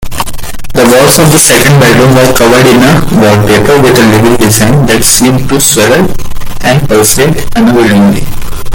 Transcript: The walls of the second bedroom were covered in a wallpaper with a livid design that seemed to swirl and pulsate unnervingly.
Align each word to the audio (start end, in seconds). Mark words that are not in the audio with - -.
The 0.73 0.81
walls 0.81 1.19
of 1.19 1.29
the 1.31 1.37
second 1.37 1.79
bedroom 1.79 2.15
were 2.15 2.33
covered 2.35 2.65
in 2.65 2.81
a 2.81 3.21
wallpaper 3.21 3.79
with 3.79 3.99
a 3.99 4.19
livid 4.19 4.39
design 4.39 4.87
that 4.87 5.03
seemed 5.03 5.47
to 5.49 5.59
swirl 5.61 6.07
and 6.63 6.89
pulsate 6.89 7.35
unnervingly. 7.55 8.25